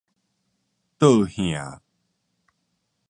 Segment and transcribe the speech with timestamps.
[0.97, 1.79] 倒向